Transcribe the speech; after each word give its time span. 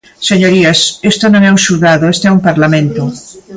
Señorías, 0.29 0.79
isto 1.11 1.25
non 1.29 1.41
é 1.47 1.49
un 1.55 1.61
xulgado, 1.65 2.11
isto 2.15 2.25
é 2.27 2.31
un 2.37 2.41
parlamento. 2.47 3.01